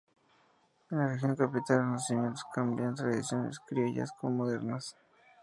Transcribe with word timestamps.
En 0.89 0.97
la 0.97 1.09
región 1.09 1.35
capital, 1.35 1.81
los 1.83 1.91
nacimientos 1.91 2.43
combinan 2.55 2.95
tradiciones 2.95 3.59
criollas 3.67 4.11
con 4.13 4.35
modernas. 4.35 4.95